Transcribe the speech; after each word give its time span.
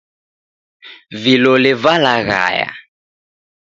Vilole 1.21 1.73
valaghaya. 1.83 2.69